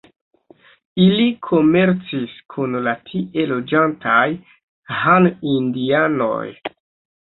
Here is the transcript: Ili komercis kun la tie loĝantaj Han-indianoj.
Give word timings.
Ili 1.03 1.27
komercis 1.47 2.33
kun 2.55 2.79
la 2.89 2.95
tie 3.11 3.47
loĝantaj 3.55 4.27
Han-indianoj. 5.05 6.47